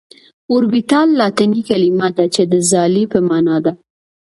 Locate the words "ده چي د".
2.17-2.55